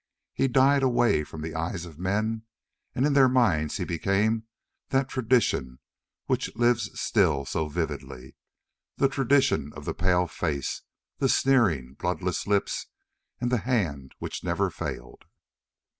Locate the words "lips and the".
12.47-13.59